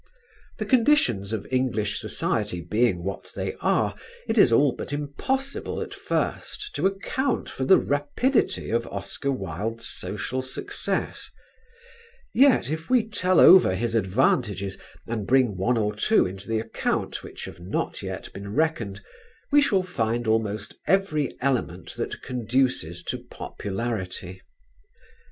[0.57, 3.93] The conditions of English society being what they are,
[4.27, 9.87] it is all but impossible at first to account for the rapidity of Oscar Wilde's
[9.87, 11.29] social success;
[12.33, 14.75] yet if we tell over his advantages
[15.05, 19.01] and bring one or two into the account which have not yet been reckoned,
[19.51, 24.41] we shall find almost every element that conduces to popularity.